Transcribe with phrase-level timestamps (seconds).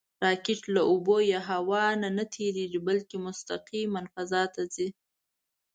[0.25, 4.87] راکټ له اوبو یا هوا نه نهتېرېږي، بلکې مستقیم فضا ته ځي